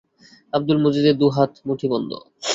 আব্দুল 0.53 0.77
মজিদের 0.85 1.15
দু 1.17 1.27
হাত 1.29 1.51
মুঠিবন্ধ। 1.67 2.11